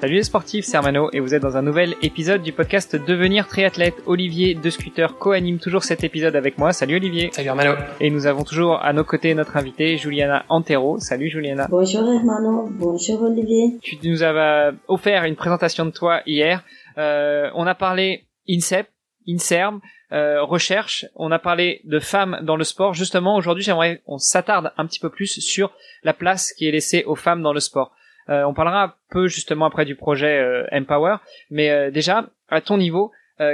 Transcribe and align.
Salut 0.00 0.14
les 0.14 0.22
sportifs, 0.22 0.64
c'est 0.64 0.76
Armano 0.76 1.10
et 1.12 1.18
vous 1.18 1.34
êtes 1.34 1.42
dans 1.42 1.56
un 1.56 1.62
nouvel 1.62 1.96
épisode 2.02 2.40
du 2.40 2.52
podcast 2.52 2.94
Devenir 2.94 3.48
triathlète. 3.48 3.96
Olivier 4.06 4.54
de 4.54 4.70
Scooter 4.70 5.18
co-anime 5.18 5.58
toujours 5.58 5.82
cet 5.82 6.04
épisode 6.04 6.36
avec 6.36 6.56
moi. 6.56 6.72
Salut 6.72 6.94
Olivier. 6.94 7.30
Salut 7.32 7.48
Armano. 7.48 7.72
Et 7.98 8.08
nous 8.08 8.26
avons 8.26 8.44
toujours 8.44 8.80
à 8.80 8.92
nos 8.92 9.02
côtés 9.02 9.34
notre 9.34 9.56
invitée 9.56 9.96
Juliana 9.96 10.44
Antero. 10.50 11.00
Salut 11.00 11.28
Juliana. 11.28 11.66
Bonjour 11.68 12.02
Hermano, 12.02 12.68
bonjour 12.70 13.22
Olivier. 13.22 13.76
Tu 13.82 13.98
nous 14.04 14.22
avais 14.22 14.76
offert 14.86 15.24
une 15.24 15.34
présentation 15.34 15.84
de 15.84 15.90
toi 15.90 16.22
hier. 16.26 16.62
Euh, 16.96 17.50
on 17.56 17.66
a 17.66 17.74
parlé 17.74 18.28
INSEP, 18.48 18.86
INSERM, 19.28 19.80
euh, 20.12 20.44
recherche. 20.44 21.06
On 21.16 21.32
a 21.32 21.40
parlé 21.40 21.80
de 21.82 21.98
femmes 21.98 22.38
dans 22.42 22.54
le 22.54 22.62
sport. 22.62 22.94
Justement, 22.94 23.34
aujourd'hui, 23.34 23.64
j'aimerais 23.64 24.00
qu'on 24.06 24.18
s'attarde 24.18 24.70
un 24.76 24.86
petit 24.86 25.00
peu 25.00 25.10
plus 25.10 25.40
sur 25.40 25.72
la 26.04 26.12
place 26.12 26.52
qui 26.52 26.68
est 26.68 26.70
laissée 26.70 27.02
aux 27.04 27.16
femmes 27.16 27.42
dans 27.42 27.52
le 27.52 27.58
sport. 27.58 27.92
Euh, 28.30 28.44
on 28.44 28.54
parlera 28.54 28.84
un 28.84 28.92
peu 29.10 29.26
justement 29.26 29.66
après 29.66 29.84
du 29.84 29.96
projet 29.96 30.38
euh, 30.38 30.64
Empower, 30.72 31.16
mais 31.50 31.70
euh, 31.70 31.90
déjà 31.90 32.28
à 32.48 32.60
ton 32.60 32.78
niveau, 32.78 33.10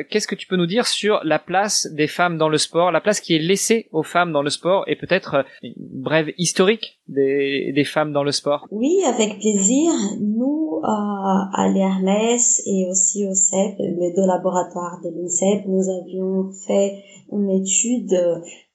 qu'est-ce 0.09 0.27
que 0.27 0.35
tu 0.35 0.47
peux 0.47 0.57
nous 0.57 0.65
dire 0.65 0.87
sur 0.87 1.21
la 1.25 1.39
place 1.39 1.87
des 1.93 2.07
femmes 2.07 2.39
dans 2.39 2.49
le 2.49 2.57
sport, 2.57 2.91
la 2.91 3.03
place 3.03 3.21
qui 3.21 3.35
est 3.35 3.39
laissée 3.39 3.87
aux 3.93 4.03
femmes 4.03 4.33
dans 4.33 4.41
le 4.41 4.49
sport 4.49 4.85
et 4.87 4.97
peut-être 4.97 5.45
une 5.63 5.75
brève 5.77 6.33
historique 6.39 7.01
des, 7.07 7.71
des, 7.75 7.85
femmes 7.85 8.11
dans 8.11 8.25
le 8.25 8.33
sport? 8.33 8.67
Oui, 8.71 9.03
avec 9.07 9.41
plaisir. 9.41 9.93
Nous, 10.23 10.81
à 10.83 11.69
l'Hermes 11.69 12.09
et 12.09 12.87
aussi 12.91 13.27
au 13.27 13.35
CEP, 13.35 13.77
les 13.79 14.15
deux 14.17 14.27
laboratoires 14.27 15.01
de 15.05 15.11
l'INSEP, 15.11 15.67
nous 15.67 15.91
avions 15.91 16.51
fait 16.67 17.05
une 17.31 17.51
étude 17.51 18.19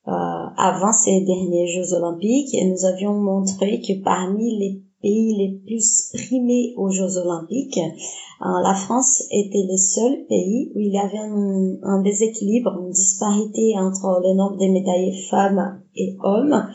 avant 0.05 0.91
ces 0.91 1.21
derniers 1.21 1.65
Jeux 1.65 1.95
olympiques 1.95 2.53
et 2.53 2.65
nous 2.65 2.85
avions 2.85 3.15
montré 3.15 3.81
que 3.81 3.99
parmi 4.03 4.59
les 4.59 4.83
pays 5.01 5.35
les 5.37 5.59
plus 5.65 6.11
primés 6.13 6.73
aux 6.77 6.89
Jeux 6.89 7.17
olympiques. 7.17 7.77
Euh, 7.77 8.61
la 8.63 8.73
France 8.73 9.23
était 9.31 9.65
le 9.69 9.77
seul 9.77 10.25
pays 10.27 10.71
où 10.75 10.79
il 10.79 10.93
y 10.93 10.97
avait 10.97 11.17
un, 11.17 12.01
déséquilibre, 12.01 12.77
une 12.81 12.91
disparité 12.91 13.73
entre 13.77 14.21
le 14.23 14.35
nombre 14.35 14.57
de 14.57 14.71
médaillés 14.71 15.21
femmes 15.29 15.81
et 15.95 16.15
hommes. 16.23 16.67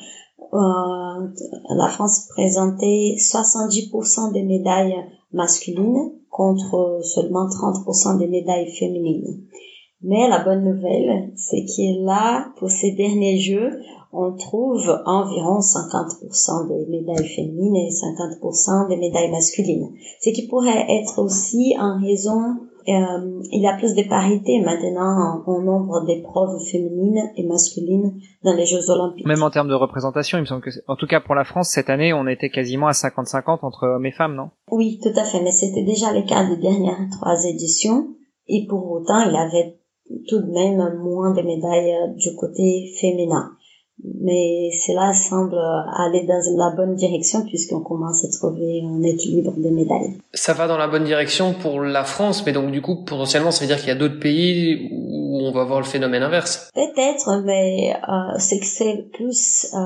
Euh, 0.52 1.76
la 1.76 1.88
France 1.88 2.28
présentait 2.28 3.14
70% 3.18 4.32
des 4.32 4.42
médailles 4.42 4.96
masculines 5.32 6.12
contre 6.30 7.00
seulement 7.02 7.46
30% 7.46 8.18
des 8.18 8.26
médailles 8.26 8.70
féminines. 8.72 9.44
Mais 10.06 10.28
la 10.28 10.44
bonne 10.44 10.64
nouvelle, 10.64 11.32
c'est 11.34 11.64
que 11.64 12.04
là, 12.04 12.52
pour 12.58 12.70
ces 12.70 12.92
derniers 12.92 13.38
Jeux, 13.38 13.70
on 14.14 14.36
trouve 14.36 14.88
environ 15.06 15.58
50% 15.58 16.68
des 16.68 16.86
médailles 16.86 17.28
féminines 17.28 17.76
et 17.76 17.90
50% 17.90 18.88
des 18.88 18.96
médailles 18.96 19.30
masculines. 19.30 19.90
Ce 20.20 20.30
qui 20.30 20.46
pourrait 20.46 20.86
être 20.88 21.20
aussi 21.20 21.74
en 21.78 22.00
raison, 22.00 22.56
euh, 22.88 23.42
il 23.50 23.60
y 23.60 23.66
a 23.66 23.76
plus 23.76 23.94
de 23.94 24.08
parité 24.08 24.60
maintenant 24.60 25.42
au 25.46 25.60
nombre 25.62 26.04
d'épreuves 26.06 26.60
féminines 26.70 27.30
et 27.36 27.44
masculines 27.44 28.20
dans 28.44 28.54
les 28.54 28.66
Jeux 28.66 28.88
Olympiques. 28.90 29.26
Même 29.26 29.42
en 29.42 29.50
termes 29.50 29.68
de 29.68 29.74
représentation, 29.74 30.38
il 30.38 30.42
me 30.42 30.46
semble 30.46 30.62
que, 30.62 30.70
en 30.86 30.96
tout 30.96 31.06
cas 31.06 31.20
pour 31.20 31.34
la 31.34 31.44
France, 31.44 31.70
cette 31.70 31.90
année, 31.90 32.12
on 32.12 32.28
était 32.28 32.50
quasiment 32.50 32.86
à 32.86 32.92
50-50 32.92 33.60
entre 33.62 33.86
hommes 33.86 34.06
et 34.06 34.12
femmes, 34.12 34.36
non? 34.36 34.50
Oui, 34.70 35.00
tout 35.02 35.18
à 35.18 35.24
fait, 35.24 35.42
mais 35.42 35.52
c'était 35.52 35.84
déjà 35.84 36.12
le 36.12 36.22
cas 36.22 36.48
des 36.48 36.56
dernières 36.56 37.08
trois 37.10 37.44
éditions, 37.44 38.08
et 38.46 38.66
pour 38.68 38.90
autant, 38.90 39.22
il 39.22 39.32
y 39.32 39.36
avait 39.36 39.76
tout 40.28 40.38
de 40.38 40.52
même 40.52 40.98
moins 40.98 41.32
de 41.32 41.42
médailles 41.42 42.14
du 42.16 42.36
côté 42.36 42.92
féminin 43.00 43.50
mais 44.02 44.70
cela 44.72 45.12
semble 45.14 45.56
aller 45.96 46.26
dans 46.26 46.40
la 46.56 46.74
bonne 46.76 46.94
direction 46.94 47.44
puisqu'on 47.46 47.80
commence 47.80 48.24
à 48.24 48.28
trouver 48.28 48.82
un 48.84 49.02
équilibre 49.02 49.52
des 49.56 49.70
médailles. 49.70 50.18
Ça 50.32 50.52
va 50.52 50.66
dans 50.66 50.76
la 50.76 50.88
bonne 50.88 51.04
direction 51.04 51.54
pour 51.54 51.80
la 51.80 52.04
France, 52.04 52.44
mais 52.44 52.52
donc 52.52 52.70
du 52.70 52.82
coup 52.82 53.04
potentiellement 53.04 53.50
ça 53.50 53.60
veut 53.60 53.68
dire 53.68 53.78
qu'il 53.78 53.88
y 53.88 53.92
a 53.92 53.94
d'autres 53.94 54.18
pays 54.18 54.90
on 55.46 55.52
va 55.52 55.64
voir 55.64 55.80
le 55.80 55.86
phénomène 55.86 56.22
inverse. 56.22 56.70
Peut-être, 56.74 57.42
mais 57.44 57.94
euh, 57.94 58.38
c'est 58.38 58.58
que 58.58 58.66
c'est 58.66 59.08
plus 59.12 59.66
euh, 59.74 59.78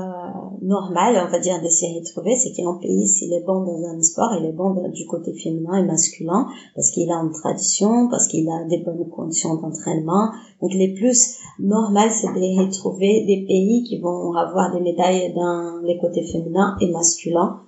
normal, 0.61 1.23
on 1.27 1.31
va 1.31 1.39
dire, 1.39 1.61
de 1.61 1.69
s'y 1.69 1.85
retrouver, 1.99 2.35
c'est 2.35 2.51
qu'un 2.51 2.75
pays 2.81 3.07
s'il 3.07 3.33
est 3.33 3.43
bon 3.45 3.63
dans 3.63 3.87
un 3.87 4.01
sport, 4.01 4.31
il 4.39 4.45
est 4.45 4.53
bon 4.53 4.89
du 4.89 5.05
côté 5.05 5.33
féminin 5.33 5.75
et 5.77 5.83
masculin 5.83 6.47
parce 6.75 6.91
qu'il 6.91 7.11
a 7.11 7.15
une 7.15 7.31
tradition, 7.31 8.09
parce 8.09 8.27
qu'il 8.27 8.49
a 8.49 8.65
des 8.69 8.79
bonnes 8.79 9.09
conditions 9.09 9.55
d'entraînement. 9.55 10.31
Donc 10.61 10.73
les 10.73 10.93
plus 10.93 11.37
normal, 11.59 12.09
c'est 12.11 12.27
de 12.27 12.59
retrouver 12.59 13.25
des 13.25 13.45
pays 13.47 13.83
qui 13.83 13.99
vont 13.99 14.33
avoir 14.33 14.73
des 14.73 14.81
médailles 14.81 15.33
dans 15.33 15.79
les 15.83 15.97
côtés 15.97 16.23
féminins 16.23 16.75
et 16.81 16.91
masculins. 16.91 17.61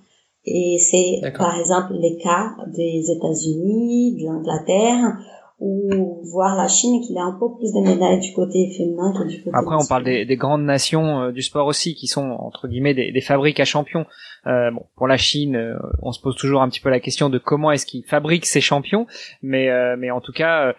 Et 0.46 0.78
c'est 0.80 1.22
par 1.38 1.60
exemple 1.60 1.94
les 1.94 2.18
cas 2.18 2.56
des 2.76 3.12
États-Unis, 3.12 4.16
de 4.16 4.26
l'Angleterre, 4.26 5.20
ou 5.62 6.20
voir 6.24 6.58
la 6.58 6.68
Chine 6.68 7.02
qui 7.06 7.16
a 7.18 7.22
un 7.22 7.38
peu 7.40 7.56
plus 7.56 7.72
de 7.72 7.82
médailles 7.82 8.20
du 8.20 8.34
côté 8.34 8.74
féminin 8.76 9.14
que 9.14 9.28
du 9.28 9.38
côté 9.38 9.52
Après, 9.54 9.76
on 9.76 9.86
parle 9.86 10.04
des, 10.04 10.26
des, 10.26 10.36
grandes 10.36 10.64
nations 10.64 11.22
euh, 11.22 11.32
du 11.32 11.44
sport 11.44 11.68
aussi 11.68 11.94
qui 11.94 12.08
sont 12.08 12.32
entre 12.32 12.68
guillemets 12.68 12.96
des, 12.96 13.12
des 13.12 13.22
fabriques 13.22 13.60
à 13.60 13.66
champions. 13.66 14.06
Euh, 14.48 14.72
bon, 14.72 14.86
pour 14.96 15.08
la 15.08 15.18
Chine, 15.18 15.56
euh, 15.56 15.78
on 16.02 16.12
se 16.12 16.20
pose 16.20 16.36
toujours 16.36 16.64
un 16.64 16.70
petit 16.70 16.80
peu 16.80 16.90
la 16.90 17.00
question 17.00 17.30
de 17.30 17.38
comment 17.38 17.72
est-ce 17.72 17.86
qu'ils 17.86 18.04
fabriquent 18.06 18.48
ces 18.48 18.62
champions, 18.62 19.06
mais 19.44 19.70
euh, 19.70 19.96
mais 19.98 20.10
en 20.10 20.20
tout 20.20 20.34
cas, 20.34 20.74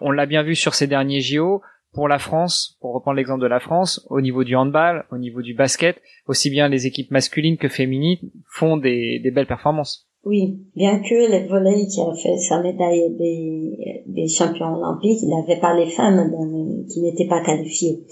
on 0.00 0.10
l'a 0.10 0.26
bien 0.26 0.42
vu 0.42 0.54
sur 0.54 0.74
ces 0.74 0.86
derniers 0.86 1.20
JO 1.20 1.62
pour 1.92 2.08
la 2.08 2.18
France, 2.18 2.76
pour 2.80 2.94
reprendre 2.94 3.16
l'exemple 3.16 3.42
de 3.42 3.46
la 3.46 3.60
France, 3.60 4.06
au 4.10 4.20
niveau 4.20 4.44
du 4.44 4.54
handball, 4.54 5.06
au 5.10 5.18
niveau 5.18 5.40
du 5.40 5.54
basket, 5.54 6.02
aussi 6.26 6.50
bien 6.50 6.68
les 6.68 6.86
équipes 6.86 7.10
masculines 7.10 7.56
que 7.56 7.68
féminines 7.68 8.18
font 8.48 8.76
des, 8.76 9.18
des 9.20 9.30
belles 9.30 9.46
performances. 9.46 10.06
Oui, 10.26 10.58
bien 10.74 10.98
que 10.98 11.14
le 11.14 11.48
volley 11.48 11.86
qui 11.86 12.00
a 12.00 12.12
fait 12.14 12.36
sa 12.36 12.60
médaille 12.60 13.14
des, 13.16 14.02
des 14.06 14.26
champions 14.26 14.74
olympiques, 14.74 15.22
il 15.22 15.30
n'avait 15.30 15.60
pas 15.60 15.78
les 15.78 15.88
femmes 15.88 16.84
qui 16.88 17.00
n'étaient 17.00 17.28
pas 17.28 17.42
qualifiées. 17.42 18.02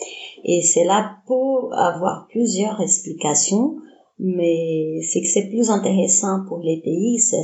Et 0.45 0.63
c'est 0.63 0.85
là 0.85 1.17
pour 1.27 1.75
avoir 1.75 2.29
plusieurs 2.31 2.81
explications 2.81 3.75
mais 4.19 5.01
c'est 5.03 5.21
que 5.21 5.27
c'est 5.27 5.49
plus 5.49 5.71
intéressant 5.71 6.45
pour 6.47 6.61
les 6.61 6.81
pays, 6.81 7.19
c'est 7.19 7.43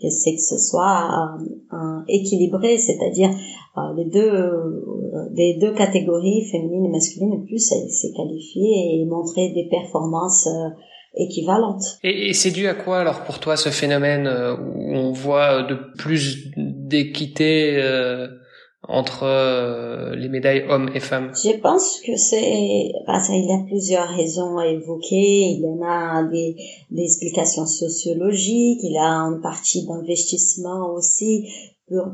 que 0.00 0.08
c'est 0.08 0.34
que 0.34 0.40
ce 0.40 0.56
soit 0.56 1.10
un, 1.70 2.04
équilibré, 2.06 2.78
c'est-à-dire 2.78 3.30
euh, 3.76 3.80
les 3.96 4.04
deux 4.04 4.30
euh, 4.30 5.28
des 5.32 5.54
deux 5.54 5.72
catégories 5.72 6.44
féminines 6.50 6.86
et 6.86 6.90
masculines 6.90 7.44
plus 7.44 7.58
c'est 7.58 8.12
qualifier 8.12 9.00
et 9.00 9.04
montrer 9.04 9.50
des 9.50 9.66
performances 9.68 10.48
euh, 11.14 11.24
équivalentes. 11.24 11.98
Et, 12.02 12.28
et 12.28 12.32
c'est 12.32 12.50
dû 12.50 12.66
à 12.66 12.74
quoi 12.74 12.98
alors 12.98 13.24
pour 13.24 13.38
toi 13.38 13.56
ce 13.56 13.68
phénomène 13.68 14.26
où 14.28 14.94
on 14.94 15.12
voit 15.12 15.62
de 15.62 15.76
plus 15.96 16.52
d'équité 16.56 17.80
entre 18.88 19.22
euh, 19.22 20.16
les 20.16 20.28
médailles 20.28 20.64
hommes 20.68 20.90
et 20.94 21.00
femmes? 21.00 21.32
Je 21.34 21.56
pense 21.60 22.00
que 22.00 22.16
c'est 22.16 22.92
parce 23.06 23.28
qu'il 23.28 23.44
y 23.44 23.52
a 23.52 23.64
plusieurs 23.66 24.08
raisons 24.08 24.58
à 24.58 24.66
évoquer. 24.66 25.50
Il 25.50 25.60
y 25.60 25.66
en 25.66 25.82
a 25.86 26.24
des, 26.24 26.56
des 26.90 27.04
explications 27.04 27.66
sociologiques, 27.66 28.80
il 28.82 28.92
y 28.92 28.98
a 28.98 29.08
une 29.08 29.40
partie 29.40 29.86
d'investissement 29.86 30.92
aussi 30.94 31.48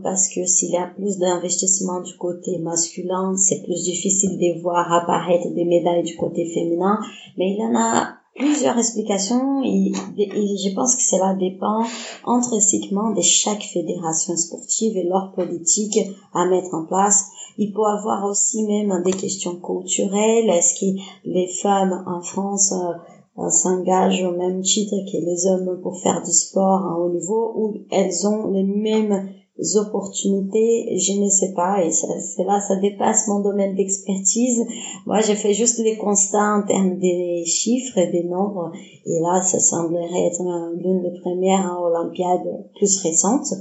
parce 0.02 0.28
que 0.28 0.44
s'il 0.44 0.72
y 0.72 0.76
a 0.76 0.90
plus 0.96 1.18
d'investissement 1.18 2.00
du 2.00 2.16
côté 2.16 2.58
masculin, 2.58 3.36
c'est 3.36 3.62
plus 3.62 3.84
difficile 3.84 4.36
de 4.36 4.60
voir 4.60 4.92
apparaître 4.92 5.54
des 5.54 5.64
médailles 5.64 6.02
du 6.02 6.16
côté 6.16 6.46
féminin. 6.52 6.98
Mais 7.36 7.52
il 7.52 7.58
y 7.58 7.64
en 7.64 7.78
a 7.78 8.17
plusieurs 8.38 8.78
explications 8.78 9.62
je 9.62 10.74
pense 10.74 10.96
que 10.96 11.02
cela 11.02 11.34
dépend 11.34 11.84
intrinsèquement 12.24 13.10
de 13.10 13.20
chaque 13.20 13.62
fédération 13.62 14.36
sportive 14.36 14.96
et 14.96 15.04
leur 15.04 15.32
politique 15.32 15.98
à 16.34 16.46
mettre 16.46 16.74
en 16.74 16.84
place. 16.84 17.26
Il 17.58 17.72
peut 17.72 17.84
avoir 17.84 18.24
aussi 18.24 18.64
même 18.64 19.02
des 19.04 19.12
questions 19.12 19.56
culturelles. 19.56 20.48
Est-ce 20.48 20.74
que 20.74 21.00
les 21.24 21.48
femmes 21.48 22.04
en 22.06 22.20
France 22.22 22.72
euh, 22.72 23.50
s'engagent 23.50 24.24
au 24.24 24.36
même 24.36 24.62
titre 24.62 24.96
que 25.10 25.16
les 25.16 25.46
hommes 25.46 25.80
pour 25.82 26.00
faire 26.00 26.22
du 26.22 26.32
sport 26.32 26.86
à 26.86 26.98
haut 26.98 27.12
niveau 27.12 27.52
ou 27.56 27.74
elles 27.90 28.26
ont 28.26 28.48
les 28.52 28.62
mêmes 28.62 29.28
opportunités, 29.76 30.96
je 30.98 31.12
ne 31.20 31.28
sais 31.28 31.52
pas, 31.54 31.84
et 31.84 31.90
c'est 31.90 32.44
là, 32.44 32.60
ça 32.60 32.76
dépasse 32.76 33.26
mon 33.28 33.40
domaine 33.40 33.74
d'expertise. 33.74 34.64
Moi, 35.06 35.20
j'ai 35.20 35.34
fait 35.34 35.54
juste 35.54 35.78
les 35.78 35.96
constats 35.96 36.58
en 36.58 36.62
termes 36.62 36.98
des 36.98 37.44
chiffres 37.44 37.98
et 37.98 38.10
des 38.10 38.24
nombres, 38.24 38.72
et 39.06 39.20
là, 39.20 39.40
ça 39.42 39.58
semblerait 39.58 40.26
être 40.26 40.42
l'une 40.76 41.02
des 41.02 41.18
premières 41.20 41.78
Olympiades 41.82 42.64
plus 42.76 43.00
récentes. 43.02 43.52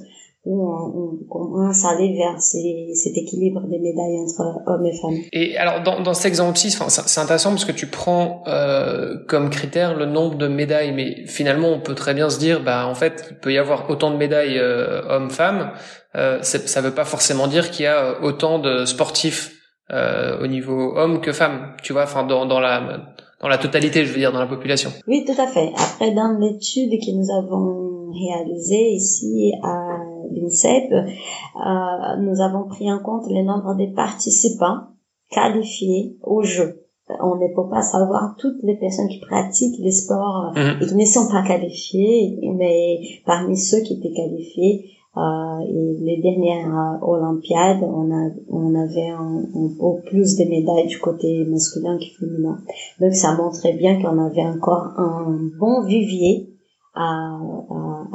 Où 0.47 0.65
on, 0.65 1.17
commence 1.29 1.83
à 1.83 1.89
aller 1.89 2.15
vers 2.15 2.39
cet 2.39 3.17
équilibre 3.17 3.61
des 3.67 3.79
médailles 3.79 4.17
entre 4.19 4.61
hommes 4.65 4.85
et 4.85 4.95
femmes. 4.95 5.17
Et 5.33 5.57
alors 5.57 5.83
dans, 5.83 6.01
dans 6.01 6.13
cet 6.13 6.27
exemple-ci, 6.27 6.71
c'est 6.71 7.19
intéressant 7.19 7.49
parce 7.49 7.65
que 7.65 7.73
tu 7.73 7.87
prends 7.87 8.43
euh, 8.47 9.15
comme 9.27 9.49
critère 9.49 9.95
le 9.95 10.05
nombre 10.05 10.37
de 10.37 10.47
médailles, 10.47 10.93
mais 10.93 11.27
finalement 11.27 11.69
on 11.69 11.81
peut 11.81 11.95
très 11.95 12.13
bien 12.13 12.29
se 12.29 12.39
dire, 12.39 12.63
bah 12.63 12.87
en 12.87 12.95
fait 12.95 13.27
il 13.31 13.37
peut 13.37 13.51
y 13.51 13.57
avoir 13.57 13.89
autant 13.89 14.09
de 14.09 14.17
médailles 14.17 14.57
euh, 14.57 15.01
hommes-femmes, 15.09 15.71
euh, 16.15 16.41
ça 16.41 16.81
veut 16.81 16.93
pas 16.93 17.05
forcément 17.05 17.47
dire 17.47 17.69
qu'il 17.69 17.83
y 17.83 17.87
a 17.87 18.23
autant 18.23 18.59
de 18.59 18.85
sportifs 18.85 19.51
euh, 19.91 20.41
au 20.41 20.47
niveau 20.47 20.97
hommes 20.97 21.21
que 21.21 21.33
femmes, 21.33 21.75
tu 21.83 21.93
vois, 21.93 22.03
enfin 22.03 22.23
dans, 22.23 22.45
dans 22.45 22.59
la 22.59 23.01
dans 23.39 23.47
la 23.47 23.57
totalité, 23.57 24.05
je 24.05 24.11
veux 24.11 24.17
dire, 24.17 24.31
dans 24.31 24.39
la 24.39 24.47
population. 24.47 24.91
Oui, 25.07 25.23
tout 25.25 25.39
à 25.39 25.47
fait. 25.47 25.71
Après, 25.75 26.11
dans 26.11 26.37
l'étude 26.39 26.89
que 26.89 27.11
nous 27.11 27.29
avons 27.31 27.96
réalisée 28.11 28.91
ici 28.91 29.53
à 29.63 29.97
l'INSEP, 30.31 30.91
euh, 30.91 32.15
nous 32.19 32.41
avons 32.41 32.67
pris 32.67 32.91
en 32.91 32.99
compte 32.99 33.29
le 33.29 33.43
nombre 33.43 33.75
des 33.75 33.87
participants 33.87 34.87
qualifiés 35.29 36.17
au 36.23 36.43
jeu. 36.43 36.83
On 37.21 37.35
ne 37.35 37.55
peut 37.55 37.69
pas 37.69 37.81
savoir 37.81 38.35
toutes 38.37 38.61
les 38.63 38.75
personnes 38.75 39.07
qui 39.07 39.19
pratiquent 39.19 39.79
les 39.79 39.91
sports 39.91 40.53
et 40.57 40.85
qui 40.85 40.95
ne 40.95 41.05
sont 41.05 41.29
pas 41.31 41.41
qualifiées, 41.41 42.37
mais 42.53 42.99
parmi 43.25 43.55
ceux 43.55 43.79
qui 43.79 43.93
étaient 43.93 44.13
qualifiés, 44.13 44.91
euh, 45.17 45.59
et 45.67 45.97
les 46.01 46.17
dernières 46.21 46.99
Olympiades, 47.01 47.81
on, 47.81 48.11
a, 48.11 48.29
on 48.49 48.75
avait 48.75 49.09
un, 49.09 49.43
peu 49.79 50.01
plus 50.09 50.35
de 50.37 50.43
médailles 50.45 50.87
du 50.87 50.99
côté 50.99 51.43
masculin 51.45 51.97
que 51.97 52.05
féminin. 52.19 52.59
Donc 52.99 53.13
ça 53.13 53.35
montrait 53.35 53.73
bien 53.73 53.99
qu'on 53.99 54.19
avait 54.19 54.45
encore 54.45 54.93
un 54.97 55.39
bon 55.59 55.83
vivier 55.85 56.53
à, 56.97 57.39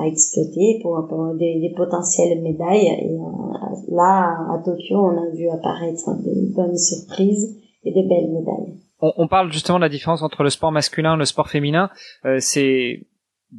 exploiter 0.07 0.81
pour, 0.83 1.35
des, 1.39 1.61
des, 1.61 1.73
potentielles 1.77 2.43
médailles. 2.43 2.87
Et 2.87 3.15
euh, 3.15 3.95
là, 3.95 4.37
à 4.53 4.59
Tokyo, 4.65 4.97
on 4.97 5.17
a 5.17 5.31
vu 5.35 5.49
apparaître 5.49 6.11
des 6.25 6.53
bonnes 6.55 6.77
surprises 6.77 7.57
et 7.85 7.93
des 7.93 8.03
belles 8.03 8.31
médailles. 8.31 8.79
On, 9.01 9.27
parle 9.27 9.53
justement 9.53 9.79
de 9.79 9.83
la 9.85 9.89
différence 9.89 10.23
entre 10.23 10.45
le 10.45 10.51
sport 10.51 10.71
masculin 10.71 11.15
et 11.15 11.19
le 11.19 11.25
sport 11.25 11.49
féminin. 11.49 11.91
Euh, 12.25 12.37
c'est 12.39 13.01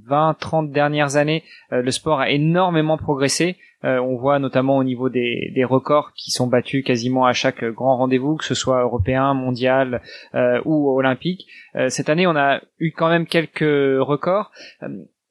20, 0.08 0.36
30 0.40 0.72
dernières 0.72 1.16
années, 1.16 1.44
euh, 1.72 1.82
le 1.82 1.92
sport 1.92 2.20
a 2.20 2.30
énormément 2.30 2.98
progressé. 2.98 3.58
Euh, 3.84 4.00
on 4.00 4.16
voit 4.16 4.40
notamment 4.40 4.78
au 4.78 4.84
niveau 4.84 5.10
des, 5.10 5.52
des, 5.54 5.66
records 5.66 6.14
qui 6.16 6.32
sont 6.32 6.48
battus 6.48 6.84
quasiment 6.86 7.26
à 7.26 7.34
chaque 7.34 7.64
grand 7.66 7.98
rendez-vous, 7.98 8.38
que 8.38 8.46
ce 8.46 8.56
soit 8.56 8.82
européen, 8.82 9.34
mondial 9.34 10.02
euh, 10.36 10.62
ou 10.66 10.90
olympique. 10.98 11.48
cette 11.90 12.10
année, 12.10 12.28
on 12.28 12.36
a 12.36 12.62
eu 12.80 12.92
quand 12.92 13.10
même 13.10 13.26
quelques 13.26 13.62
records. 14.00 14.52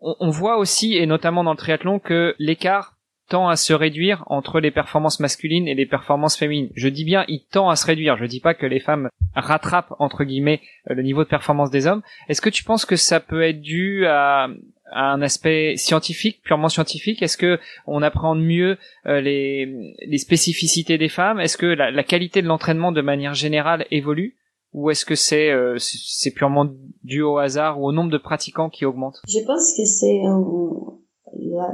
On, 0.05 0.31
voit 0.31 0.59
aussi, 0.59 0.97
et 0.97 1.07
notamment 1.07 1.45
dans 1.45 1.53
le 1.53 1.57
triathlon, 1.57 2.01
que 2.01 2.35
l'écart 2.41 2.97
tend 3.29 3.49
à 3.49 3.57
se 3.57 3.73
réduire 3.73 4.25
entre 4.27 4.61
les 4.61 4.71
performances 4.71 5.21
masculines 5.21 5.69
et 5.69 5.75
les 5.75 5.87
performances 5.87 6.37
féminines. 6.37 6.71
Je 6.75 6.89
dis 6.89 7.05
bien 7.05 7.25
il 7.29 7.47
tend 7.51 7.71
à 7.71 7.77
se 7.77 7.87
réduire. 7.87 8.17
Je 8.17 8.25
dis 8.25 8.41
pas 8.41 8.55
que 8.55 8.67
les 8.67 8.81
femmes 8.81 9.09
rattrapent 9.35 9.95
entre 9.99 10.25
guillemets 10.25 10.61
euh, 10.91 10.95
le 10.95 11.03
niveau 11.03 11.25
de 11.25 11.29
performance 11.29 11.71
des 11.71 11.87
hommes. 11.87 12.03
Est-ce 12.29 12.41
que 12.41 12.51
tu 12.51 12.65
penses 12.65 12.85
que 12.85 12.97
ça 12.97 13.21
peut 13.21 13.43
être 13.43 13.61
dû 13.61 14.07
à, 14.07 14.49
un 14.95 15.23
aspect 15.23 15.77
scientifique, 15.77 16.43
purement 16.43 16.69
scientifique? 16.69 17.23
Est-ce 17.23 17.39
que 17.39 17.59
on 17.87 18.03
appréhende 18.03 18.43
mieux 18.43 18.77
euh, 19.07 19.21
les, 19.21 20.19
spécificités 20.19 20.99
des 20.99 21.09
femmes? 21.09 21.41
Est-ce 21.41 21.57
que 21.57 21.67
la, 21.67 22.03
qualité 22.03 22.43
de 22.43 22.49
l'entraînement 22.49 22.93
de 22.93 23.01
manière 23.01 23.35
générale 23.35 23.87
évolue? 23.91 24.37
Ou 24.73 24.91
est-ce 24.91 25.05
que 25.05 25.15
c'est 25.15 25.51
euh, 25.51 25.77
c'est 25.79 26.31
purement 26.31 26.67
dû 27.05 27.23
au 27.23 27.39
hasard 27.39 27.81
ou 27.81 27.87
au 27.87 27.93
nombre 27.93 28.11
de 28.11 28.19
pratiquants 28.19 28.71
qui 28.71 28.85
augmente? 28.85 29.21
Je 29.29 29.41
pense 29.45 29.75
que 29.77 29.85
c'est 29.85 30.23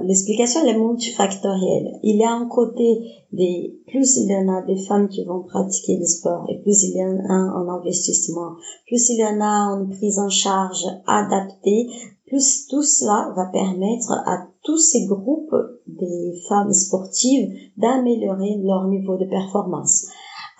l'explication 0.02 0.64
est 0.64 0.78
multifactorielle. 0.78 1.98
Il 2.02 2.16
y 2.16 2.24
a 2.24 2.32
un 2.32 2.46
côté 2.46 3.00
des, 3.32 3.78
plus 3.86 4.16
il 4.16 4.30
y 4.30 4.36
en 4.36 4.48
a 4.48 4.62
des 4.62 4.76
femmes 4.76 5.08
qui 5.08 5.24
vont 5.24 5.42
pratiquer 5.42 5.98
le 5.98 6.06
sport 6.06 6.46
et 6.48 6.58
plus 6.60 6.84
il 6.84 6.96
y 6.96 7.04
en 7.04 7.18
a 7.28 7.32
un, 7.32 7.68
investissement, 7.68 8.52
plus 8.86 9.08
il 9.10 9.18
y 9.18 9.24
en 9.24 9.40
a 9.40 9.78
une 9.78 9.90
prise 9.90 10.18
en 10.18 10.28
charge 10.28 10.84
adaptée, 11.06 11.88
plus 12.26 12.66
tout 12.68 12.82
cela 12.82 13.32
va 13.36 13.46
permettre 13.46 14.12
à 14.26 14.46
tous 14.62 14.78
ces 14.78 15.06
groupes 15.06 15.54
des 15.86 16.34
femmes 16.48 16.72
sportives 16.72 17.50
d'améliorer 17.76 18.56
leur 18.62 18.86
niveau 18.86 19.16
de 19.16 19.24
performance. 19.24 20.06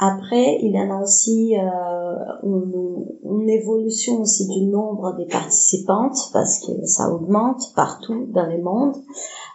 Après, 0.01 0.59
il 0.63 0.73
y 0.73 0.79
en 0.79 0.97
a 0.97 1.03
aussi 1.03 1.57
euh, 1.57 2.15
une, 2.45 3.05
une, 3.25 3.51
évolution 3.51 4.21
aussi 4.21 4.47
du 4.47 4.67
nombre 4.67 5.17
des 5.17 5.27
participantes 5.27 6.31
parce 6.33 6.65
que 6.65 6.87
ça 6.87 7.13
augmente 7.13 7.73
partout 7.75 8.27
dans 8.33 8.47
le 8.47 8.63
monde 8.63 8.95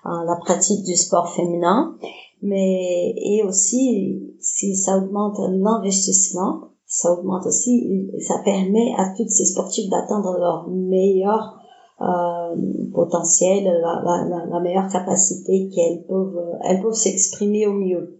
euh, 0.05 0.09
la 0.25 0.35
pratique 0.35 0.83
du 0.83 0.97
sport 0.97 1.29
féminin, 1.29 1.95
mais 2.41 3.13
et 3.15 3.43
aussi 3.47 4.35
si 4.41 4.75
ça 4.75 4.97
augmente 4.97 5.37
l'investissement, 5.49 6.71
ça 6.85 7.13
augmente 7.13 7.45
aussi, 7.45 8.11
ça 8.19 8.35
permet 8.43 8.93
à 8.97 9.13
toutes 9.15 9.29
ces 9.29 9.45
sportives 9.45 9.89
d'atteindre 9.89 10.37
leur 10.37 10.67
meilleur 10.69 11.57
euh, 12.01 12.55
potentiel, 12.93 13.63
la, 13.63 14.01
la, 14.03 14.45
la, 14.45 14.59
meilleure 14.59 14.89
capacité 14.89 15.69
qu'elles 15.73 16.03
peuvent, 16.05 16.57
elles 16.65 16.81
peuvent 16.81 16.91
s'exprimer 16.91 17.65
au 17.65 17.73
mieux. 17.73 18.19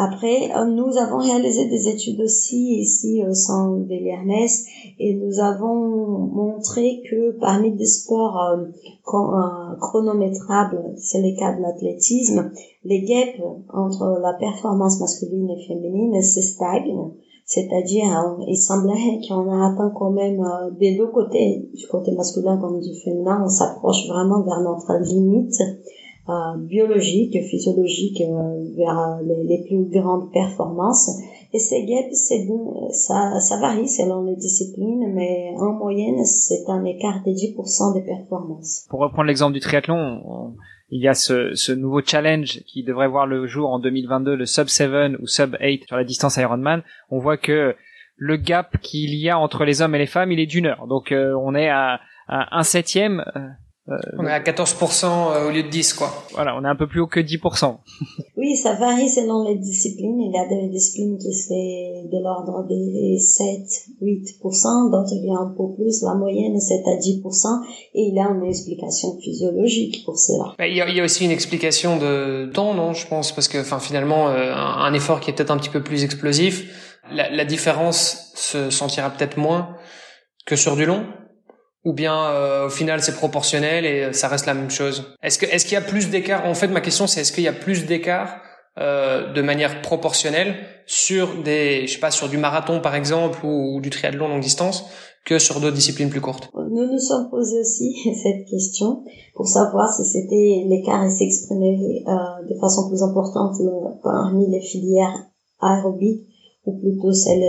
Après, 0.00 0.48
euh, 0.56 0.64
nous 0.66 0.96
avons 0.96 1.18
réalisé 1.18 1.68
des 1.68 1.88
études 1.88 2.20
aussi 2.20 2.78
ici 2.78 3.20
au 3.28 3.34
centre 3.34 3.80
de 3.84 3.94
l'Hermès 3.94 4.64
et 5.00 5.14
nous 5.14 5.40
avons 5.40 5.74
montré 6.28 7.02
que 7.10 7.32
parmi 7.40 7.72
des 7.72 7.84
sports 7.84 8.38
euh, 8.38 8.62
euh, 8.62 9.76
chronométrables, 9.80 10.94
c'est 10.98 11.20
le 11.20 11.36
cas 11.36 11.56
de 11.56 11.62
l'athlétisme, 11.62 12.52
les 12.84 13.02
gaps 13.02 13.42
entre 13.74 14.20
la 14.22 14.34
performance 14.34 15.00
masculine 15.00 15.50
et 15.50 15.66
féminine 15.66 16.22
se 16.22 16.42
stagnent. 16.42 17.10
C'est-à-dire, 17.44 18.36
il 18.46 18.56
semblerait 18.56 19.20
qu'on 19.26 19.50
a 19.50 19.72
atteint 19.72 19.90
quand 19.98 20.10
même 20.10 20.40
des 20.78 20.96
deux 20.96 21.08
côtés, 21.08 21.68
du 21.74 21.88
côté 21.88 22.12
masculin 22.12 22.58
comme 22.58 22.78
du 22.78 22.94
féminin, 23.02 23.42
on 23.42 23.48
s'approche 23.48 24.06
vraiment 24.06 24.42
vers 24.42 24.60
notre 24.60 24.92
limite 25.02 25.56
biologique, 26.58 27.42
physiologique 27.44 28.20
euh, 28.20 28.64
vers 28.76 29.20
les, 29.22 29.44
les, 29.44 29.64
plus 29.64 29.88
grandes 29.90 30.30
performances. 30.32 31.10
Et 31.52 31.58
ces 31.58 31.86
gaps, 31.86 32.14
ça, 32.90 33.40
ça 33.40 33.60
varie 33.60 33.88
selon 33.88 34.24
les 34.24 34.36
disciplines, 34.36 35.12
mais 35.14 35.54
en 35.58 35.72
moyenne, 35.72 36.24
c'est 36.24 36.68
un 36.68 36.84
écart 36.84 37.22
de 37.24 37.30
10% 37.30 37.94
des 37.94 38.02
performances. 38.02 38.86
Pour 38.90 39.00
reprendre 39.00 39.28
l'exemple 39.28 39.54
du 39.54 39.60
triathlon, 39.60 40.54
il 40.90 41.02
y 41.02 41.08
a 41.08 41.14
ce, 41.14 41.54
ce, 41.54 41.72
nouveau 41.72 42.02
challenge 42.02 42.62
qui 42.66 42.82
devrait 42.82 43.08
voir 43.08 43.26
le 43.26 43.46
jour 43.46 43.70
en 43.70 43.78
2022, 43.78 44.34
le 44.34 44.46
sub 44.46 44.68
7 44.68 45.20
ou 45.20 45.26
sub 45.26 45.56
8 45.60 45.84
sur 45.86 45.96
la 45.96 46.04
distance 46.04 46.36
Ironman. 46.36 46.82
On 47.10 47.18
voit 47.18 47.38
que 47.38 47.74
le 48.16 48.36
gap 48.36 48.78
qu'il 48.82 49.14
y 49.14 49.30
a 49.30 49.38
entre 49.38 49.64
les 49.64 49.80
hommes 49.80 49.94
et 49.94 49.98
les 49.98 50.06
femmes, 50.06 50.32
il 50.32 50.40
est 50.40 50.46
d'une 50.46 50.66
heure. 50.66 50.86
Donc 50.86 51.12
euh, 51.12 51.34
on 51.40 51.54
est 51.54 51.68
à, 51.68 52.00
à 52.26 52.58
un 52.58 52.62
septième 52.62 53.24
euh, 53.36 53.40
on 54.18 54.26
est 54.26 54.32
à 54.32 54.40
14% 54.40 55.04
euh, 55.06 55.48
au 55.48 55.50
lieu 55.50 55.62
de 55.62 55.68
10, 55.68 55.94
quoi. 55.94 56.12
Voilà, 56.34 56.56
on 56.56 56.64
est 56.64 56.68
un 56.68 56.76
peu 56.76 56.86
plus 56.86 57.00
haut 57.00 57.06
que 57.06 57.20
10%. 57.20 57.76
oui, 58.36 58.56
ça 58.56 58.74
varie 58.74 59.08
selon 59.08 59.48
les 59.48 59.56
disciplines. 59.56 60.20
Il 60.20 60.32
y 60.32 60.38
a 60.38 60.46
des 60.46 60.68
disciplines 60.68 61.16
qui 61.18 61.32
c'est 61.32 62.04
de 62.10 62.22
l'ordre 62.22 62.66
des 62.68 63.18
7, 63.18 63.46
8%, 64.02 64.90
d'autres 64.90 65.12
il 65.12 65.26
y 65.26 65.30
a 65.30 65.38
un 65.38 65.54
peu 65.56 65.74
plus. 65.74 66.02
La 66.02 66.14
moyenne, 66.14 66.60
c'est 66.60 66.82
à 66.86 66.96
10%. 66.96 67.64
Et 67.94 68.02
il 68.02 68.14
y 68.14 68.20
a 68.20 68.28
une 68.28 68.44
explication 68.44 69.18
physiologique 69.18 70.04
pour 70.04 70.18
cela. 70.18 70.54
Bah, 70.58 70.66
il 70.66 70.76
y, 70.76 70.82
a, 70.82 70.88
il 70.88 70.96
y 70.96 71.00
a 71.00 71.04
aussi 71.04 71.24
une 71.24 71.30
explication 71.30 71.96
de 71.96 72.50
temps, 72.52 72.74
non, 72.74 72.92
je 72.92 73.06
pense, 73.06 73.32
parce 73.32 73.48
que, 73.48 73.58
enfin, 73.58 73.78
finalement, 73.78 74.28
euh, 74.28 74.52
un, 74.54 74.92
effort 74.92 75.20
qui 75.20 75.30
est 75.30 75.32
peut-être 75.32 75.50
un 75.50 75.56
petit 75.56 75.70
peu 75.70 75.82
plus 75.82 76.04
explosif, 76.04 76.98
la, 77.10 77.30
la 77.30 77.44
différence 77.44 78.32
se 78.34 78.70
sentira 78.70 79.10
peut-être 79.10 79.38
moins 79.38 79.76
que 80.44 80.56
sur 80.56 80.76
du 80.76 80.84
long 80.84 81.04
ou 81.84 81.92
bien 81.92 82.26
euh, 82.26 82.66
au 82.66 82.70
final 82.70 83.02
c'est 83.02 83.14
proportionnel 83.14 83.84
et 83.86 84.04
euh, 84.04 84.12
ça 84.12 84.28
reste 84.28 84.46
la 84.46 84.54
même 84.54 84.70
chose. 84.70 85.14
Est-ce 85.22 85.38
que 85.38 85.46
est-ce 85.46 85.64
qu'il 85.64 85.74
y 85.74 85.76
a 85.76 85.82
plus 85.82 86.10
d'écart? 86.10 86.46
En 86.46 86.54
fait, 86.54 86.68
ma 86.68 86.80
question 86.80 87.06
c'est 87.06 87.20
est-ce 87.20 87.32
qu'il 87.32 87.44
y 87.44 87.48
a 87.48 87.52
plus 87.52 87.86
d'écart 87.86 88.40
euh, 88.78 89.32
de 89.32 89.42
manière 89.42 89.82
proportionnelle 89.82 90.54
sur 90.86 91.42
des 91.42 91.86
je 91.86 91.94
sais 91.94 92.00
pas 92.00 92.10
sur 92.10 92.28
du 92.28 92.36
marathon 92.36 92.80
par 92.80 92.94
exemple 92.94 93.44
ou, 93.44 93.80
du 93.80 93.90
triathlon 93.90 94.28
longue 94.28 94.40
distance 94.40 94.84
que 95.24 95.38
sur 95.38 95.60
d'autres 95.60 95.76
disciplines 95.76 96.10
plus 96.10 96.20
courtes? 96.20 96.50
Nous 96.54 96.92
nous 96.92 96.98
sommes 96.98 97.28
posé 97.30 97.60
aussi 97.60 97.94
cette 98.22 98.46
question 98.48 99.04
pour 99.34 99.46
savoir 99.46 99.92
si 99.92 100.04
c'était 100.04 100.64
l'écart 100.66 101.08
s'exprimait 101.10 102.02
euh, 102.06 102.48
de 102.48 102.58
façon 102.60 102.88
plus 102.88 103.02
importante 103.02 103.56
parmi 104.02 104.50
les 104.50 104.60
filières 104.60 105.26
aérobiques 105.60 106.26
ou 106.68 106.78
plutôt 106.78 107.12
celle 107.12 107.42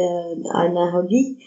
anaérobie. 0.53 1.37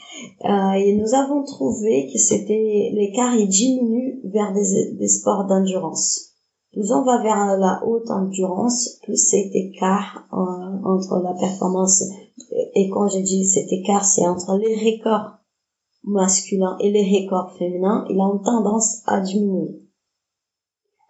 Euh, 0.44 0.72
et 0.72 0.94
nous 0.94 1.14
avons 1.14 1.42
trouvé 1.42 2.10
que 2.12 2.18
c'était 2.18 2.90
l'écart 2.92 3.34
il 3.34 3.48
diminue 3.48 4.20
vers 4.24 4.52
des, 4.52 4.92
des 4.92 5.08
sports 5.08 5.46
d'endurance. 5.46 6.28
Plus 6.72 6.92
on 6.92 7.02
va 7.02 7.22
vers 7.22 7.58
la 7.58 7.82
haute 7.86 8.10
endurance, 8.10 9.00
plus 9.02 9.16
cet 9.16 9.54
écart 9.54 10.26
euh, 10.32 10.88
entre 10.88 11.20
la 11.22 11.34
performance 11.34 12.04
et 12.74 12.88
quand 12.90 13.08
je 13.08 13.18
dis 13.18 13.44
cet 13.44 13.72
écart, 13.72 14.04
c'est 14.04 14.26
entre 14.26 14.56
les 14.56 14.74
records 14.74 15.38
masculins 16.04 16.76
et 16.80 16.90
les 16.90 17.04
records 17.04 17.56
féminins, 17.58 18.04
il 18.08 18.20
a 18.20 18.24
une 18.24 18.42
tendance 18.42 19.02
à 19.06 19.20
diminuer. 19.20 19.82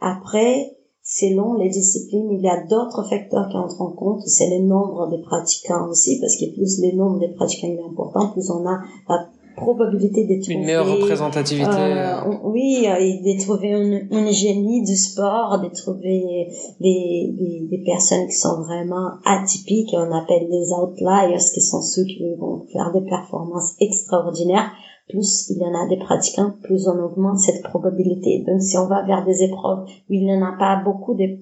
Après, 0.00 0.76
selon 1.02 1.54
les 1.54 1.68
disciplines, 1.68 2.30
il 2.30 2.40
y 2.40 2.48
a 2.48 2.64
d'autres 2.66 3.08
facteurs 3.08 3.48
qui 3.48 3.56
entrent 3.56 3.82
en 3.82 3.92
compte. 3.92 4.22
C'est 4.26 4.50
le 4.50 4.64
nombre 4.64 5.10
de 5.10 5.22
pratiquants 5.22 5.88
aussi, 5.88 6.20
parce 6.20 6.36
que 6.36 6.54
plus 6.54 6.80
le 6.80 6.96
nombre 6.96 7.18
de 7.20 7.34
pratiquants 7.34 7.68
est 7.68 7.82
important, 7.82 8.28
plus 8.28 8.50
on 8.50 8.66
a 8.66 8.80
la 9.08 9.28
probabilité 9.56 10.24
de 10.24 10.40
trouver 10.40 10.54
une 10.54 10.64
meilleure 10.64 10.86
représentativité. 10.86 11.68
Euh, 11.70 12.20
oui, 12.44 12.86
euh, 12.86 12.96
et 12.98 13.20
de 13.20 13.44
trouver 13.44 13.68
une, 13.68 14.08
une, 14.10 14.32
génie 14.32 14.82
du 14.82 14.96
sport, 14.96 15.60
de 15.60 15.68
trouver 15.68 16.48
des, 16.80 17.34
des, 17.38 17.68
des, 17.70 17.84
personnes 17.84 18.26
qui 18.26 18.36
sont 18.36 18.62
vraiment 18.62 19.10
atypiques, 19.24 19.90
on 19.92 20.10
appelle 20.12 20.48
les 20.48 20.72
outliers, 20.72 21.36
qui 21.52 21.60
sont 21.60 21.82
ceux 21.82 22.04
qui 22.04 22.34
vont 22.38 22.64
faire 22.72 22.92
des 22.92 23.02
performances 23.02 23.74
extraordinaires. 23.80 24.70
Plus 25.08 25.50
il 25.50 25.58
y 25.58 25.64
en 25.64 25.74
a 25.74 25.88
des 25.88 25.98
pratiquants, 25.98 26.52
plus 26.62 26.88
on 26.88 26.98
augmente 26.98 27.38
cette 27.38 27.62
probabilité. 27.62 28.44
Donc 28.46 28.62
si 28.62 28.76
on 28.78 28.86
va 28.86 29.02
vers 29.02 29.24
des 29.24 29.42
épreuves 29.42 29.84
où 29.84 30.12
il 30.12 30.24
n'y 30.24 30.34
en 30.34 30.42
a 30.42 30.56
pas 30.58 30.82
beaucoup 30.82 31.14
de 31.14 31.38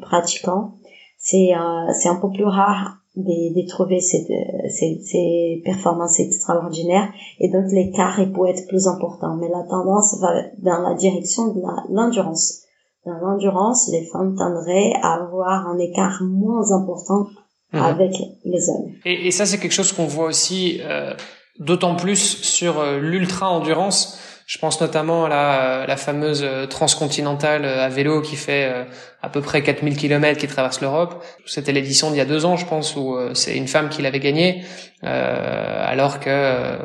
pratiquants, 0.00 0.72
c'est 1.18 1.54
euh, 1.54 1.92
c'est 1.92 2.08
un 2.08 2.16
peu 2.16 2.30
plus 2.30 2.44
rare 2.44 2.98
de, 3.16 3.54
de 3.54 3.66
trouver 3.66 4.00
ces, 4.00 4.26
ces, 4.68 5.00
ces, 5.02 5.62
performances 5.64 6.20
extraordinaires 6.20 7.10
et 7.40 7.50
donc 7.50 7.64
l'écart 7.72 8.20
peut 8.34 8.46
être 8.46 8.68
plus 8.68 8.86
important. 8.86 9.36
Mais 9.36 9.48
la 9.48 9.62
tendance 9.62 10.18
va 10.20 10.42
dans 10.58 10.82
la 10.82 10.94
direction 10.94 11.48
de 11.48 11.60
l'endurance. 11.90 12.62
Dans 13.06 13.18
l'endurance, 13.18 13.88
les 13.90 14.04
femmes 14.04 14.36
tendraient 14.36 14.92
à 15.00 15.22
avoir 15.22 15.68
un 15.68 15.78
écart 15.78 16.22
moins 16.22 16.72
important 16.72 17.26
mhm. 17.72 17.80
avec 17.80 18.12
les 18.44 18.68
hommes. 18.68 18.92
Et, 19.04 19.28
et 19.28 19.30
ça, 19.30 19.46
c'est 19.46 19.58
quelque 19.58 19.72
chose 19.72 19.92
qu'on 19.92 20.06
voit 20.06 20.26
aussi 20.26 20.80
euh, 20.82 21.14
d'autant 21.58 21.94
plus 21.94 22.42
sur 22.42 22.78
euh, 22.78 22.98
l'ultra 22.98 23.48
endurance 23.48 24.18
je 24.46 24.58
pense 24.58 24.80
notamment 24.80 25.24
à 25.24 25.28
la, 25.28 25.86
la 25.88 25.96
fameuse 25.96 26.42
euh, 26.44 26.66
transcontinentale 26.66 27.64
euh, 27.64 27.84
à 27.84 27.88
vélo 27.88 28.22
qui 28.22 28.36
fait 28.36 28.86
à 29.20 29.28
peu 29.28 29.40
près 29.40 29.62
4000 29.62 29.96
km 29.96 30.38
qui 30.38 30.46
traverse 30.46 30.80
l'Europe. 30.80 31.24
C'était 31.46 31.72
l'édition 31.72 32.10
d'il 32.10 32.18
y 32.18 32.20
a 32.20 32.24
deux 32.24 32.44
ans, 32.44 32.56
je 32.56 32.64
pense, 32.64 32.94
où 32.94 33.16
c'est 33.34 33.56
une 33.56 33.66
femme 33.66 33.88
qui 33.88 34.02
l'avait 34.02 34.20
gagnée, 34.20 34.64
euh, 35.02 35.84
alors 35.84 36.20
que 36.20 36.78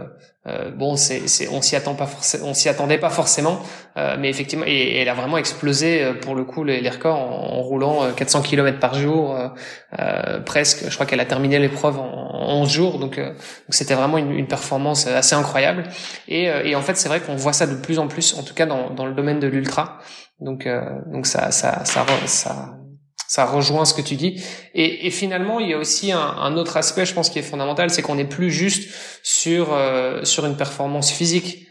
euh, 0.48 0.72
bon, 0.72 0.96
c'est, 0.96 1.48
on 1.52 1.62
s'y 1.62 1.76
attend 1.76 1.94
pas 1.94 2.08
forcément, 2.08 2.48
on 2.48 2.54
s'y 2.56 2.68
attendait 2.68 2.98
pas 2.98 3.12
forcément, 3.12 3.62
euh, 3.96 4.16
mais 4.18 4.28
effectivement, 4.28 4.66
et, 4.68 4.98
elle 4.98 5.08
a 5.08 5.14
vraiment 5.14 5.38
explosé 5.38 6.04
euh, 6.04 6.14
pour 6.16 6.34
le 6.34 6.44
coup 6.46 6.64
les, 6.64 6.90
records 6.90 7.20
en, 7.20 7.62
roulant 7.62 8.12
400 8.16 8.42
km 8.42 8.80
par 8.80 8.96
jour, 8.96 9.38
presque. 10.46 10.90
Je 10.90 10.94
crois 10.96 11.06
qu'elle 11.06 11.20
a 11.20 11.26
terminé 11.26 11.60
l'épreuve 11.60 12.00
en, 12.00 12.30
11 12.62 12.70
jours, 12.70 13.00
donc, 13.00 13.18
donc 13.18 13.36
c'était 13.70 13.94
vraiment 13.94 14.18
une, 14.18 14.32
une, 14.32 14.48
performance 14.48 15.06
assez 15.06 15.36
incroyable. 15.36 15.84
Et, 16.28 16.46
et 16.46 16.76
en 16.76 16.82
fait, 16.82 16.96
c'est 16.96 17.08
vrai 17.08 17.22
qu'on 17.22 17.36
voit 17.36 17.54
ça 17.54 17.68
de 17.68 17.76
plus 17.76 18.00
en 18.00 18.08
plus, 18.08 18.34
en 18.34 18.44
tout 18.44 18.56
cas 18.56 18.66
dans, 18.66 18.90
dans 18.90 19.06
le 19.06 19.14
domaine 19.14 19.40
de 19.40 19.48
l'ultra. 19.48 20.00
Donc, 20.40 20.68
donc 21.06 21.28
ça, 21.28 21.52
ça, 21.52 21.86
ça, 21.86 22.06
ça 22.26 22.28
ça 22.28 22.78
rejoint 23.40 23.86
ce 23.86 23.94
que 23.94 24.02
tu 24.02 24.16
dis. 24.16 24.44
Et, 24.74 25.10
finalement, 25.10 25.60
il 25.60 25.70
y 25.70 25.74
a 25.74 25.78
aussi 25.78 26.12
un, 26.12 26.58
autre 26.58 26.78
aspect, 26.78 27.06
je 27.06 27.14
pense, 27.14 27.30
qui 27.30 27.40
est 27.40 27.44
fondamental, 27.44 27.90
c'est 27.90 28.02
qu'on 28.02 28.16
n'est 28.16 28.26
plus 28.26 28.52
juste 28.52 28.94
sur 29.24 29.74
euh, 29.74 30.24
sur 30.24 30.46
une 30.46 30.58
performance 30.58 31.12
physique. 31.12 31.68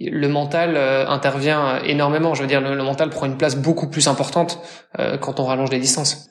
Le 0.00 0.26
mental 0.28 0.76
euh, 0.76 1.06
intervient 1.06 1.80
énormément. 1.84 2.34
Je 2.34 2.42
veux 2.42 2.48
dire, 2.48 2.60
le, 2.60 2.82
mental 2.82 3.10
prend 3.10 3.26
une 3.26 3.38
place 3.38 3.54
beaucoup 3.54 3.88
plus 3.88 4.08
importante 4.08 4.58
euh, 4.98 5.16
quand 5.16 5.38
on 5.38 5.44
rallonge 5.44 5.70
les 5.70 5.78
distances. 5.78 6.28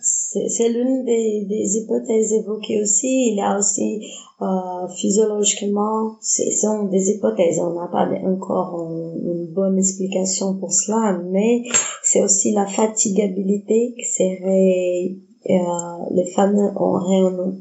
C'est 0.48 0.70
l'une 0.70 1.04
des, 1.06 1.46
des, 1.48 1.78
hypothèses 1.78 2.34
évoquées 2.34 2.82
aussi. 2.82 3.30
Il 3.30 3.36
y 3.36 3.42
a 3.42 3.58
aussi 3.58 4.02
euh, 4.42 4.88
physiologiquement, 4.88 6.18
ce 6.22 6.50
sont 6.52 6.86
des 6.86 7.12
hypothèses. 7.12 7.60
On 7.60 7.74
n'a 7.74 7.88
pas 7.88 8.10
encore 8.26 8.90
une, 8.90 9.48
bonne 9.54 9.78
explication 9.78 10.56
pour 10.56 10.74
cela, 10.74 11.20
mais 11.32 11.62
c'est 12.02 12.24
aussi 12.24 12.54
la 12.54 12.66
fatigabilité 12.66 13.94
qui 13.96 14.06
serait 14.06 15.16
euh, 15.50 16.06
les 16.10 16.26
femmes 16.32 16.74
auraient 16.76 17.54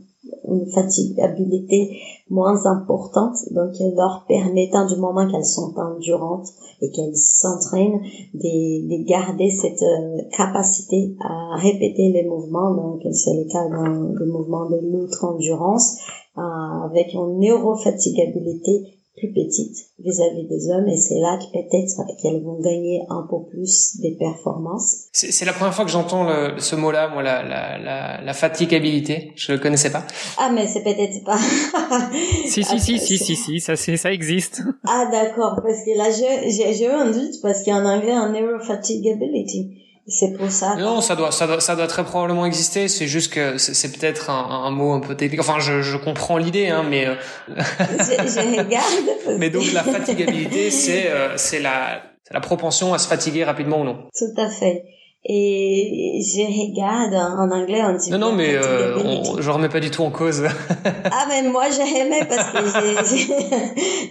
une, 0.52 0.66
fatigabilité 0.70 1.98
moins 2.30 2.66
importante, 2.66 3.36
donc 3.50 3.72
leur 3.96 4.24
permettant 4.26 4.86
du 4.86 4.96
moment 4.96 5.30
qu'elles 5.30 5.44
sont 5.44 5.74
endurantes 5.76 6.48
et 6.80 6.90
qu'elles 6.90 7.16
s'entraînent 7.16 8.00
de, 8.34 8.88
de, 8.88 9.04
garder 9.04 9.50
cette 9.50 9.82
euh, 9.82 10.22
capacité 10.36 11.14
à 11.20 11.56
répéter 11.56 12.10
les 12.12 12.24
mouvements, 12.24 12.74
donc 12.74 13.00
c'est 13.12 13.34
le 13.34 13.44
cas 13.44 13.68
dans 13.68 14.26
mouvement 14.26 14.68
de 14.68 14.78
l'ultra-endurance, 14.80 15.98
avec 16.36 17.12
une 17.12 17.40
neurofatigabilité 17.40 19.01
plus 19.16 19.32
petite 19.32 19.76
vis-à-vis 19.98 20.48
des 20.48 20.70
hommes 20.70 20.88
et 20.88 20.96
c'est 20.96 21.20
là 21.20 21.38
que 21.38 21.52
peut-être 21.52 22.00
qu'elles 22.20 22.42
vont 22.42 22.58
gagner 22.60 23.02
un 23.10 23.26
peu 23.28 23.44
plus 23.50 24.00
des 24.00 24.16
performances. 24.16 25.08
C'est 25.12 25.44
la 25.44 25.52
première 25.52 25.74
fois 25.74 25.84
que 25.84 25.90
j'entends 25.90 26.28
ce 26.58 26.76
mot-là, 26.76 27.08
moi, 27.08 27.22
la, 27.22 27.42
la, 27.42 27.78
la, 27.78 28.22
la, 28.22 28.32
fatigabilité. 28.32 29.32
Je 29.36 29.52
le 29.52 29.58
connaissais 29.58 29.90
pas. 29.90 30.04
Ah, 30.38 30.50
mais 30.52 30.66
c'est 30.66 30.82
peut-être 30.82 31.22
pas. 31.24 31.38
si, 32.46 32.64
si, 32.64 32.80
si, 32.80 32.98
si, 32.98 33.18
si, 33.18 33.36
si, 33.36 33.60
ça, 33.60 33.76
ça 33.76 34.12
existe. 34.12 34.62
Ah, 34.84 35.08
d'accord, 35.12 35.60
parce 35.62 35.84
que 35.84 35.96
là, 35.96 36.10
j'ai 36.10 36.84
eu 36.84 36.88
un 36.88 37.10
doute 37.10 37.40
parce 37.42 37.62
qu'il 37.62 37.72
y 37.72 37.76
a 37.76 37.80
en 37.80 37.84
anglais 37.84 38.12
un 38.12 38.32
neurofatigability. 38.32 39.82
C'est 40.06 40.36
pour 40.36 40.50
ça. 40.50 40.74
Non, 40.76 41.00
ça 41.00 41.14
doit, 41.14 41.30
ça 41.30 41.46
doit, 41.46 41.60
ça 41.60 41.76
doit 41.76 41.86
très 41.86 42.04
probablement 42.04 42.44
exister. 42.44 42.88
C'est 42.88 43.06
juste 43.06 43.32
que 43.32 43.56
c'est 43.58 43.96
peut-être 43.96 44.30
un, 44.30 44.64
un, 44.64 44.70
mot 44.70 44.92
un 44.92 45.00
peu 45.00 45.14
technique. 45.14 45.40
Enfin, 45.40 45.60
je, 45.60 45.80
je 45.80 45.96
comprends 45.96 46.38
l'idée, 46.38 46.68
hein, 46.68 46.84
mais. 46.88 47.06
Euh, 47.06 47.14
je, 47.48 47.54
je, 47.54 48.58
regarde. 48.58 49.38
mais 49.38 49.50
donc 49.50 49.72
la 49.72 49.84
fatigabilité, 49.84 50.70
c'est 50.70 51.10
euh, 51.10 51.36
c'est 51.36 51.60
la 51.60 52.02
la 52.32 52.40
propension 52.40 52.94
à 52.94 52.98
se 52.98 53.06
fatiguer 53.06 53.44
rapidement 53.44 53.80
ou 53.80 53.84
non. 53.84 54.08
Tout 54.16 54.40
à 54.40 54.48
fait 54.48 54.84
et 55.24 56.20
je 56.20 56.42
regarde 56.42 57.14
en 57.14 57.50
anglais 57.50 57.80
on 57.84 57.94
dit 57.94 58.10
non 58.10 58.18
non 58.18 58.32
mais 58.32 58.54
euh, 58.54 58.98
on, 59.04 59.40
je 59.40 59.50
remets 59.50 59.68
pas 59.68 59.80
du 59.80 59.90
tout 59.90 60.02
en 60.02 60.10
cause. 60.10 60.44
Ah 61.14 61.26
mais 61.28 61.42
moi 61.48 61.64
j'ai 61.70 62.00
aimé 62.00 62.20
parce 62.28 62.50
que 62.50 62.58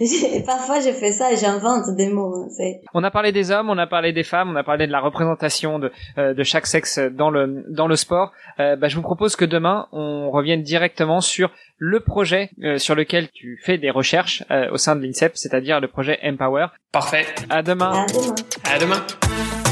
j'ai, 0.00 0.42
parfois 0.42 0.80
je 0.80 0.90
fais 0.92 1.12
ça 1.12 1.32
et 1.32 1.36
j'invente 1.36 1.94
des 1.96 2.08
mots 2.08 2.46
hein, 2.48 2.72
on 2.94 3.02
a 3.04 3.10
parlé 3.10 3.32
des 3.32 3.50
hommes 3.50 3.68
on 3.68 3.76
a 3.76 3.86
parlé 3.86 4.12
des 4.12 4.22
femmes 4.22 4.50
on 4.50 4.56
a 4.56 4.62
parlé 4.62 4.86
de 4.86 4.92
la 4.92 5.00
représentation 5.00 5.78
de, 5.78 5.90
euh, 6.18 6.32
de 6.32 6.42
chaque 6.44 6.66
sexe 6.66 6.98
dans 6.98 7.30
le 7.30 7.64
dans 7.68 7.86
le 7.88 7.96
sport. 7.96 8.32
Euh, 8.60 8.76
bah, 8.76 8.88
je 8.88 8.96
vous 8.96 9.02
propose 9.02 9.36
que 9.36 9.44
demain 9.44 9.88
on 9.92 10.30
revienne 10.30 10.62
directement 10.62 11.20
sur 11.20 11.50
le 11.78 12.00
projet 12.00 12.50
euh, 12.62 12.78
sur 12.78 12.94
lequel 12.94 13.28
tu 13.30 13.60
fais 13.62 13.78
des 13.78 13.90
recherches 13.90 14.44
euh, 14.50 14.70
au 14.70 14.76
sein 14.76 14.96
de 14.96 15.02
l'INSEP 15.04 15.32
c'est-à-dire 15.34 15.80
le 15.80 15.88
projet 15.88 16.18
Empower. 16.22 16.66
Parfait. 16.92 17.26
À 17.50 17.62
demain. 17.62 17.92
À 17.92 18.06
demain, 18.06 18.34
à 18.64 18.78
demain. 18.78 19.71